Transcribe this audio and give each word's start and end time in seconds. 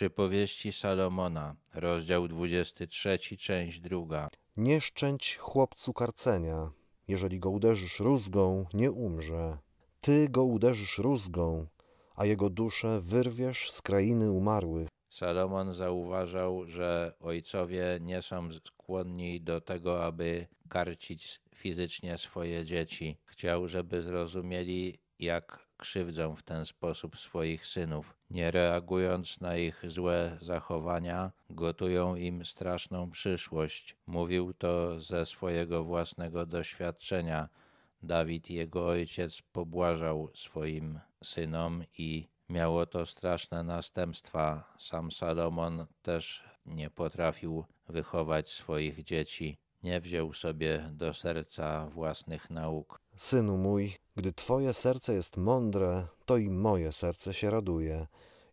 Przypowieści 0.00 0.72
Salomona, 0.72 1.56
rozdział 1.74 2.28
23, 2.28 3.18
część 3.18 3.80
druga. 3.80 4.28
Nie 4.56 4.80
szczęć 4.80 5.36
chłopcu 5.36 5.92
karcenia. 5.92 6.70
Jeżeli 7.08 7.38
go 7.38 7.50
uderzysz 7.50 8.00
rózgą, 8.00 8.66
nie 8.74 8.90
umrze. 8.90 9.58
Ty 10.00 10.28
go 10.28 10.44
uderzysz 10.44 10.98
rózgą, 10.98 11.66
a 12.14 12.26
jego 12.26 12.50
duszę 12.50 13.00
wyrwiesz 13.00 13.70
z 13.70 13.82
krainy 13.82 14.30
umarłych. 14.30 14.88
Salomon 15.10 15.72
zauważał, 15.74 16.66
że 16.66 17.14
ojcowie 17.20 17.98
nie 18.00 18.22
są 18.22 18.48
skłonni 18.52 19.40
do 19.40 19.60
tego, 19.60 20.04
aby 20.04 20.46
karcić 20.68 21.40
fizycznie 21.54 22.18
swoje 22.18 22.64
dzieci. 22.64 23.16
Chciał, 23.24 23.68
żeby 23.68 24.02
zrozumieli, 24.02 24.98
jak 25.18 25.69
krzywdzą 25.80 26.36
w 26.36 26.42
ten 26.42 26.66
sposób 26.66 27.16
swoich 27.16 27.66
synów. 27.66 28.16
Nie 28.30 28.50
reagując 28.50 29.40
na 29.40 29.56
ich 29.56 29.82
złe 29.86 30.36
zachowania, 30.40 31.32
gotują 31.50 32.14
im 32.14 32.44
straszną 32.44 33.10
przyszłość. 33.10 33.96
Mówił 34.06 34.52
to 34.52 35.00
ze 35.00 35.26
swojego 35.26 35.84
własnego 35.84 36.46
doświadczenia. 36.46 37.48
Dawid, 38.02 38.50
jego 38.50 38.86
ojciec, 38.86 39.42
pobłażał 39.52 40.30
swoim 40.34 41.00
synom 41.24 41.84
i 41.98 42.28
miało 42.48 42.86
to 42.86 43.06
straszne 43.06 43.62
następstwa. 43.62 44.74
Sam 44.78 45.12
Salomon 45.12 45.86
też 46.02 46.44
nie 46.66 46.90
potrafił 46.90 47.64
wychować 47.88 48.48
swoich 48.48 49.04
dzieci. 49.04 49.58
Nie 49.82 50.00
wziął 50.00 50.32
sobie 50.32 50.90
do 50.92 51.14
serca 51.14 51.86
własnych 51.86 52.50
nauk. 52.50 53.00
Synu 53.20 53.56
mój, 53.56 53.94
gdy 54.16 54.32
Twoje 54.32 54.72
serce 54.72 55.14
jest 55.14 55.36
mądre, 55.36 56.06
to 56.26 56.36
i 56.36 56.50
moje 56.50 56.92
serce 56.92 57.34
się 57.34 57.50
raduje, 57.50 58.06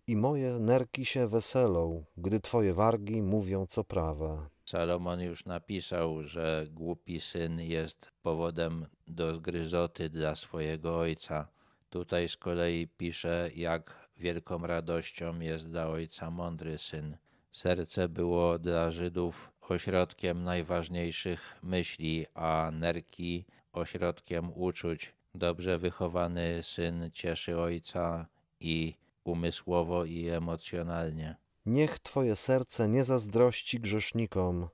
i 0.07 0.15
moje 0.15 0.59
nerki 0.59 1.05
się 1.05 1.27
weselą, 1.27 2.03
gdy 2.17 2.39
Twoje 2.39 2.73
wargi 2.73 3.21
mówią 3.21 3.65
co 3.65 3.83
prawe. 3.83 4.49
Salomon 4.65 5.21
już 5.21 5.45
napisał, 5.45 6.23
że 6.23 6.65
głupi 6.71 7.19
syn 7.19 7.59
jest 7.59 8.11
powodem 8.21 8.85
do 9.07 9.33
zgryzoty 9.33 10.09
dla 10.09 10.35
swojego 10.35 10.99
ojca. 10.99 11.47
Tutaj 11.89 12.29
z 12.29 12.37
kolei 12.37 12.87
pisze, 12.87 13.49
jak 13.55 14.09
wielką 14.17 14.67
radością 14.67 15.39
jest 15.39 15.69
dla 15.69 15.87
ojca 15.87 16.31
mądry 16.31 16.77
syn. 16.77 17.17
Serce 17.51 18.09
było 18.09 18.59
dla 18.59 18.91
Żydów 18.91 19.51
ośrodkiem 19.69 20.43
najważniejszych 20.43 21.59
myśli, 21.63 22.25
a 22.33 22.71
nerki 22.73 23.45
ośrodkiem 23.77 24.51
uczuć. 24.55 25.13
Dobrze 25.35 25.77
wychowany 25.77 26.63
syn 26.63 27.09
cieszy 27.13 27.59
ojca 27.59 28.27
i 28.59 28.95
umysłowo, 29.23 30.05
i 30.05 30.27
emocjonalnie. 30.27 31.35
Niech 31.65 31.99
Twoje 31.99 32.35
serce 32.35 32.87
nie 32.87 33.03
zazdrości 33.03 33.79
grzesznikom, 33.79 34.67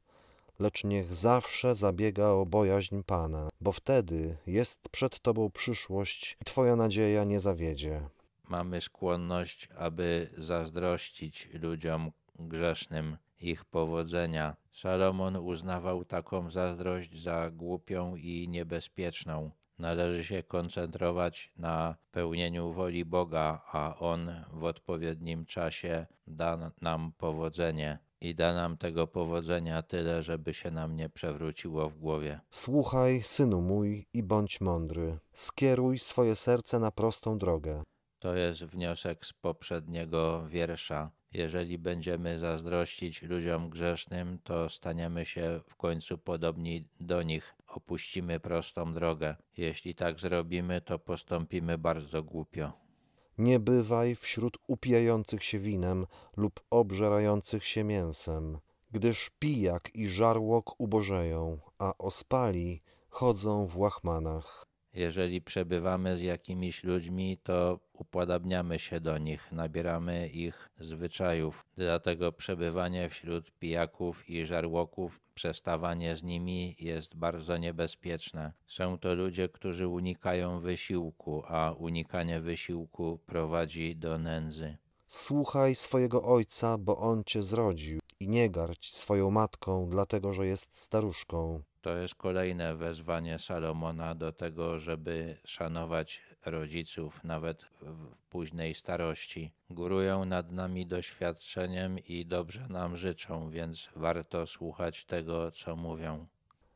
lecz 0.59 0.83
niech 0.83 1.13
zawsze 1.13 1.75
zabiega 1.75 2.27
o 2.27 2.45
bojaźń 2.45 3.01
Pana, 3.05 3.49
bo 3.61 3.71
wtedy 3.71 4.37
jest 4.47 4.89
przed 4.89 5.19
Tobą 5.19 5.49
przyszłość 5.51 6.37
i 6.41 6.45
Twoja 6.45 6.75
nadzieja 6.75 7.23
nie 7.23 7.39
zawiedzie. 7.39 8.09
Mamy 8.47 8.81
skłonność, 8.81 9.69
aby 9.77 10.29
zazdrościć 10.37 11.49
ludziom 11.53 12.11
grzesznym 12.39 13.17
ich 13.43 13.65
powodzenia. 13.65 14.55
Salomon 14.71 15.35
uznawał 15.35 16.05
taką 16.05 16.49
zazdrość 16.49 17.21
za 17.21 17.51
głupią 17.51 18.15
i 18.15 18.47
niebezpieczną. 18.49 19.51
Należy 19.79 20.23
się 20.23 20.43
koncentrować 20.43 21.51
na 21.57 21.95
pełnieniu 22.11 22.73
woli 22.73 23.05
Boga, 23.05 23.61
a 23.71 23.95
On 23.99 24.31
w 24.53 24.63
odpowiednim 24.63 25.45
czasie 25.45 26.05
da 26.27 26.71
nam 26.81 27.11
powodzenie 27.17 27.99
i 28.21 28.35
da 28.35 28.53
nam 28.53 28.77
tego 28.77 29.07
powodzenia 29.07 29.81
tyle, 29.81 30.21
żeby 30.21 30.53
się 30.53 30.71
nam 30.71 30.95
nie 30.95 31.09
przewróciło 31.09 31.89
w 31.89 31.97
głowie. 31.97 32.39
Słuchaj, 32.49 33.21
synu 33.23 33.61
mój, 33.61 34.07
i 34.13 34.23
bądź 34.23 34.61
mądry. 34.61 35.19
Skieruj 35.33 35.99
swoje 35.99 36.35
serce 36.35 36.79
na 36.79 36.91
prostą 36.91 37.37
drogę. 37.37 37.83
To 38.19 38.35
jest 38.35 38.63
wniosek 38.63 39.25
z 39.25 39.33
poprzedniego 39.33 40.47
wiersza. 40.47 41.11
Jeżeli 41.33 41.77
będziemy 41.77 42.39
zazdrościć 42.39 43.21
ludziom 43.21 43.69
grzesznym, 43.69 44.39
to 44.43 44.69
staniemy 44.69 45.25
się 45.25 45.61
w 45.67 45.75
końcu 45.75 46.17
podobni 46.17 46.87
do 46.99 47.23
nich, 47.23 47.55
opuścimy 47.67 48.39
prostą 48.39 48.93
drogę. 48.93 49.35
Jeśli 49.57 49.95
tak 49.95 50.19
zrobimy, 50.19 50.81
to 50.81 50.99
postąpimy 50.99 51.77
bardzo 51.77 52.23
głupio. 52.23 52.71
Nie 53.37 53.59
bywaj 53.59 54.15
wśród 54.15 54.57
upijających 54.67 55.43
się 55.43 55.59
winem 55.59 56.05
lub 56.37 56.59
obżerających 56.69 57.65
się 57.65 57.83
mięsem, 57.83 58.59
gdyż 58.91 59.31
pijak 59.39 59.95
i 59.95 60.07
żarłok 60.07 60.79
ubożeją, 60.79 61.59
a 61.77 61.97
ospali 61.97 62.81
chodzą 63.09 63.67
w 63.67 63.77
łachmanach. 63.77 64.72
Jeżeli 64.93 65.41
przebywamy 65.41 66.17
z 66.17 66.21
jakimiś 66.21 66.83
ludźmi, 66.83 67.37
to 67.43 67.79
upodabniamy 67.93 68.79
się 68.79 68.99
do 68.99 69.17
nich, 69.17 69.51
nabieramy 69.51 70.27
ich 70.27 70.69
zwyczajów. 70.77 71.65
Dlatego 71.75 72.31
przebywanie 72.31 73.09
wśród 73.09 73.51
pijaków 73.51 74.29
i 74.29 74.45
żarłoków, 74.45 75.19
przestawanie 75.33 76.15
z 76.15 76.23
nimi 76.23 76.75
jest 76.79 77.15
bardzo 77.15 77.57
niebezpieczne. 77.57 78.53
Są 78.67 78.97
to 78.97 79.15
ludzie, 79.15 79.49
którzy 79.49 79.87
unikają 79.87 80.59
wysiłku, 80.59 81.43
a 81.47 81.71
unikanie 81.77 82.39
wysiłku 82.39 83.19
prowadzi 83.25 83.95
do 83.95 84.17
nędzy. 84.17 84.77
Słuchaj 85.07 85.75
swojego 85.75 86.23
ojca, 86.23 86.77
bo 86.77 86.97
on 86.97 87.23
cię 87.25 87.41
zrodził, 87.41 87.99
i 88.19 88.27
nie 88.27 88.49
gardź 88.49 88.93
swoją 88.93 89.31
matką, 89.31 89.89
dlatego 89.89 90.33
że 90.33 90.47
jest 90.47 90.79
staruszką. 90.79 91.63
To 91.83 91.97
jest 91.97 92.15
kolejne 92.15 92.75
wezwanie 92.75 93.39
Salomona 93.39 94.15
do 94.15 94.31
tego, 94.31 94.79
żeby 94.79 95.37
szanować 95.45 96.21
rodziców 96.45 97.23
nawet 97.23 97.65
w 97.81 98.15
późnej 98.29 98.73
starości. 98.73 99.51
Górują 99.69 100.25
nad 100.25 100.51
nami 100.51 100.85
doświadczeniem 100.87 101.99
i 101.99 102.25
dobrze 102.25 102.67
nam 102.69 102.97
życzą, 102.97 103.49
więc 103.49 103.89
warto 103.95 104.47
słuchać 104.47 105.03
tego, 105.05 105.51
co 105.51 105.75
mówią. 105.75 106.27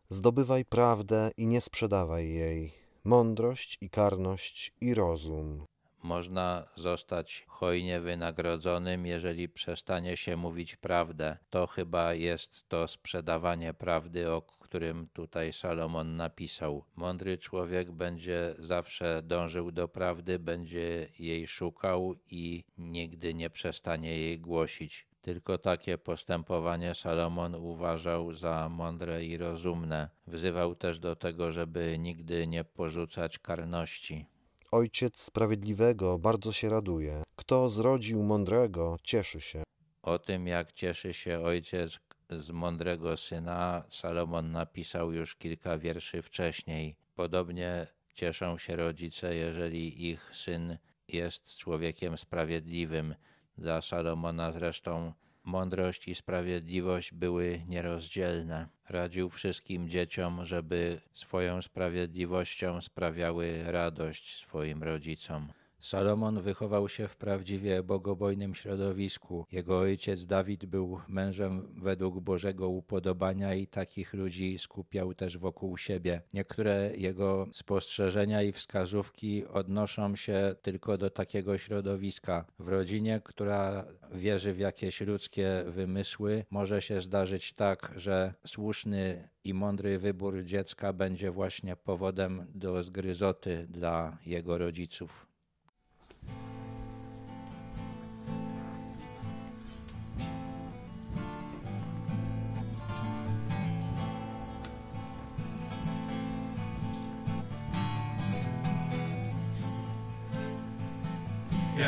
Zdobywaj 0.10 0.66
prawdę 0.66 1.32
i 1.38 1.48
nie 1.48 1.62
sprzedawaj 1.62 2.30
jej, 2.30 2.74
mądrość 3.04 3.78
i 3.82 3.90
karność 3.90 4.74
i 4.82 4.94
rozum. 4.94 5.66
Można 6.04 6.68
zostać 6.76 7.46
hojnie 7.48 8.00
wynagrodzonym, 8.00 9.06
jeżeli 9.06 9.50
przestanie 9.50 10.18
się 10.18 10.38
mówić 10.38 10.76
prawdę. 10.76 11.38
To 11.50 11.68
chyba 11.68 12.14
jest 12.14 12.70
to 12.70 12.88
sprzedawanie 12.88 13.74
prawdy, 13.74 14.32
o 14.32 14.42
którym 14.42 15.08
tutaj 15.14 15.54
Salomon 15.54 16.16
napisał. 16.16 16.86
Mądry 16.96 17.38
człowiek 17.38 17.92
będzie 17.92 18.56
zawsze 18.60 19.22
dążył 19.24 19.72
do 19.72 19.88
prawdy, 19.88 20.40
będzie 20.40 21.08
jej 21.20 21.48
szukał 21.48 22.16
i 22.32 22.64
nigdy 22.78 23.34
nie 23.34 23.50
przestanie 23.50 24.18
jej 24.20 24.40
głosić. 24.40 25.08
Tylko 25.22 25.58
takie 25.58 25.98
postępowanie 25.98 26.96
Salomon 26.96 27.56
uważał 27.56 28.34
za 28.34 28.70
mądre 28.70 29.26
i 29.26 29.38
rozumne. 29.38 30.10
Wzywał 30.28 30.76
też 30.76 31.00
do 31.00 31.16
tego, 31.16 31.52
żeby 31.52 32.00
nigdy 32.00 32.48
nie 32.48 32.64
porzucać 32.64 33.40
karności. 33.40 34.26
Ojciec 34.72 35.22
sprawiedliwego 35.22 36.20
bardzo 36.20 36.52
się 36.52 36.70
raduje. 36.70 37.24
Kto 37.36 37.70
zrodził 37.70 38.24
mądrego, 38.24 38.98
cieszy 39.04 39.42
się. 39.42 39.64
O 40.02 40.20
tym, 40.20 40.48
jak 40.48 40.74
cieszy 40.74 41.14
się 41.14 41.40
ojciec 41.40 42.00
z 42.30 42.52
mądrego 42.52 43.18
syna, 43.18 43.84
Salomon 43.90 44.52
napisał 44.52 45.12
już 45.12 45.36
kilka 45.36 45.78
wierszy 45.78 46.22
wcześniej. 46.22 46.96
Podobnie 47.16 47.88
cieszą 48.14 48.58
się 48.58 48.76
rodzice, 48.76 49.36
jeżeli 49.36 50.10
ich 50.10 50.36
syn 50.36 50.78
jest 51.08 51.58
człowiekiem 51.58 52.18
sprawiedliwym. 52.18 53.16
Dla 53.58 53.82
Salomona 53.82 54.52
zresztą 54.52 55.14
mądrość 55.44 56.08
i 56.08 56.16
sprawiedliwość 56.16 57.14
były 57.14 57.62
nierozdzielne. 57.68 58.68
Radził 58.90 59.30
wszystkim 59.30 59.90
dzieciom, 59.90 60.46
żeby 60.46 61.02
swoją 61.12 61.62
sprawiedliwością 61.62 62.82
sprawiały 62.82 63.64
radość 63.66 64.36
swoim 64.36 64.84
rodzicom. 64.84 65.48
Salomon 65.80 66.42
wychował 66.42 66.90
się 66.90 67.08
w 67.08 67.16
prawdziwie 67.16 67.84
bogobojnym 67.84 68.56
środowisku. 68.56 69.46
Jego 69.52 69.80
ojciec 69.80 70.26
Dawid 70.26 70.66
był 70.66 71.00
mężem 71.08 71.68
według 71.82 72.20
Bożego 72.20 72.70
upodobania 72.70 73.54
i 73.54 73.68
takich 73.68 74.14
ludzi 74.14 74.58
skupiał 74.60 75.14
też 75.14 75.38
wokół 75.38 75.78
siebie. 75.78 76.22
Niektóre 76.34 76.92
jego 76.98 77.48
spostrzeżenia 77.54 78.44
i 78.44 78.52
wskazówki 78.52 79.46
odnoszą 79.48 80.16
się 80.16 80.56
tylko 80.62 80.98
do 80.98 81.10
takiego 81.10 81.58
środowiska. 81.58 82.46
W 82.60 82.68
rodzinie, 82.68 83.22
która 83.24 83.86
wierzy 84.12 84.54
w 84.54 84.60
jakieś 84.60 85.02
ludzkie 85.02 85.64
wymysły, 85.68 86.46
może 86.50 86.82
się 86.82 87.02
zdarzyć 87.02 87.54
tak, 87.54 87.94
że 87.96 88.34
słuszny 88.46 89.30
i 89.44 89.54
mądry 89.54 90.00
wybór 90.00 90.44
dziecka 90.44 90.94
będzie 90.94 91.32
właśnie 91.32 91.76
powodem 91.76 92.46
do 92.56 92.84
zgryzoty 92.84 93.68
dla 93.70 94.18
jego 94.26 94.58
rodziców. 94.58 95.27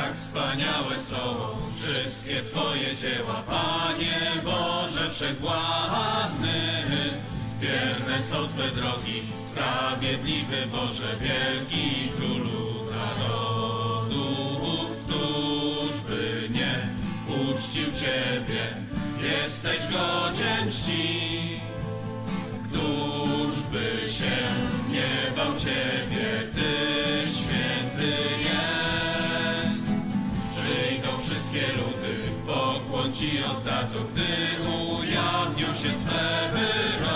Jak 0.09 0.17
wspaniałe 0.17 0.97
są 0.97 1.17
wszystkie 1.77 2.43
Twoje 2.43 2.95
dzieła, 2.95 3.43
Panie 3.47 4.41
Boże 4.43 5.09
Wszechwładny. 5.09 6.83
Wierne 7.59 8.21
są 8.21 8.47
Twe 8.47 8.71
drogi, 8.71 9.23
sprawiedliwy 9.47 10.67
Boże, 10.71 11.15
wielki 11.21 12.11
Królu 12.17 12.68
Ci 33.19 33.43
oddadzą, 33.43 33.99
gdy 34.13 34.23
ujawnią 34.71 35.67
się 35.73 35.89
Twe 35.89 36.49
wyroki. 36.53 37.08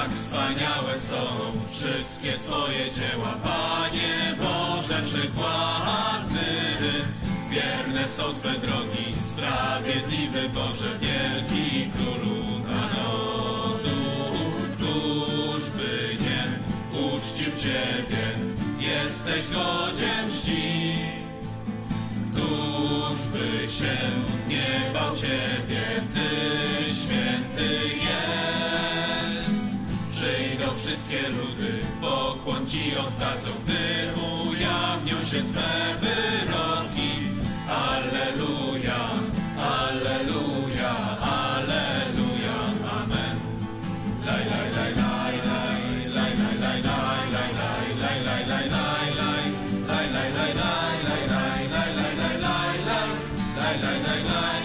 Jak 0.00 0.10
wspaniałe 0.10 0.98
są 0.98 1.16
wszystkie 1.70 2.32
Twoje 2.32 2.90
dzieła, 2.90 3.34
Panie 3.42 4.36
Boże 4.38 5.02
Wszechwładny. 5.02 6.46
Wierne 7.50 8.08
są 8.08 8.34
Twe 8.34 8.52
drogi, 8.58 9.14
sprawiedliwy 9.32 10.48
Boże, 10.48 10.98
wielki 11.00 11.90
Królu 11.90 12.44
narodów. 12.70 13.90
Któż 14.76 15.70
by 15.70 16.16
nie 16.20 16.44
uczcił 17.00 17.52
Ciebie, 17.56 18.24
jesteś 18.78 19.48
godzien 19.48 20.30
czci. 20.30 20.94
Któż 22.32 23.18
by 23.32 23.68
się 23.68 23.96
nie 24.48 24.92
bał 24.94 25.16
Ciebie, 25.16 25.82
Ty 26.14 26.29
wszystkie 31.10 31.28
ludy, 31.28 31.72
pokłon 32.00 32.66
Ci 32.66 32.96
oddadzą, 32.96 33.50
gdy 33.64 34.20
ujawnią 34.50 35.24
się 35.24 35.42
Twe 35.42 35.94
wyroki. 36.00 37.10
Alleluja, 37.68 39.00
Alleluja, 39.58 40.94
Alleluja, 41.20 42.58
Amen. 43.02 43.36
Laj, 44.26 44.44
laj, 44.46 44.70
laj, 44.76 44.94
laj, 44.94 45.34
laj, 45.46 45.80
laj, 46.14 46.34
laj, 46.36 46.58
laj, 46.60 46.82
laj, 46.82 47.22
laj, 47.32 47.52
laj, 47.60 47.90
laj, 48.02 48.18
laj, 48.26 48.46
laj, 48.48 48.66
laj, 48.70 49.10
laj. 49.20 49.44
Laj, 49.88 50.06
laj, 50.14 50.30
laj, 50.38 50.52
laj, 50.60 50.92
laj, 51.08 51.24
laj, 51.32 51.62
laj, 51.72 51.90
laj, 51.98 52.14
laj, 52.20 52.36
laj, 52.44 52.76
laj. 52.88 53.08
Laj, 53.58 53.76
laj, 53.82 54.59